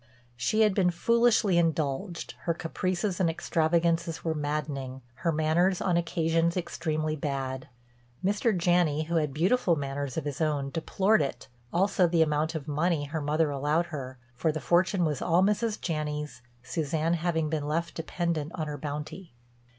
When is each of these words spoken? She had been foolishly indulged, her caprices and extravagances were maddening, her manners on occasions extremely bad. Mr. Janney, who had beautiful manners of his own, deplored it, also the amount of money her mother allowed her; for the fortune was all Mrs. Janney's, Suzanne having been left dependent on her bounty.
She 0.35 0.61
had 0.61 0.73
been 0.73 0.89
foolishly 0.89 1.59
indulged, 1.59 2.33
her 2.45 2.55
caprices 2.55 3.19
and 3.19 3.29
extravagances 3.29 4.23
were 4.25 4.33
maddening, 4.33 5.03
her 5.17 5.31
manners 5.31 5.79
on 5.79 5.95
occasions 5.95 6.57
extremely 6.57 7.15
bad. 7.15 7.69
Mr. 8.25 8.57
Janney, 8.57 9.03
who 9.03 9.17
had 9.17 9.31
beautiful 9.31 9.75
manners 9.75 10.17
of 10.17 10.25
his 10.25 10.41
own, 10.41 10.71
deplored 10.71 11.21
it, 11.21 11.49
also 11.71 12.07
the 12.07 12.23
amount 12.23 12.55
of 12.55 12.67
money 12.67 13.03
her 13.05 13.21
mother 13.21 13.51
allowed 13.51 13.85
her; 13.93 14.17
for 14.33 14.51
the 14.51 14.59
fortune 14.59 15.05
was 15.05 15.21
all 15.21 15.43
Mrs. 15.43 15.79
Janney's, 15.79 16.41
Suzanne 16.63 17.13
having 17.13 17.47
been 17.47 17.67
left 17.67 17.93
dependent 17.93 18.53
on 18.55 18.65
her 18.65 18.79
bounty. 18.79 19.35